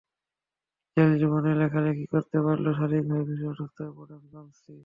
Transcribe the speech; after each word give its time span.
Jail 0.97 1.11
জীবনে 1.19 1.51
লেখালেখি 1.61 2.05
করতে 2.13 2.37
পারলেও 2.45 2.77
শারীরিকভাবে 2.79 3.23
ভীষণ 3.29 3.49
অসুস্থ 3.53 3.77
হয়ে 3.81 3.95
পড়েন 3.97 4.21
গ্রামসি। 4.31 4.73